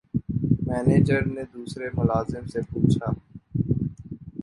[0.65, 3.11] manager نے دوسرے ملازم سے پوچھا